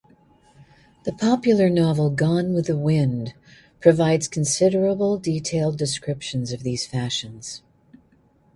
[1.03, 3.35] The popular novel "Gone with the Wind"
[3.79, 7.61] provides considerable, detailed descriptions of these fashions.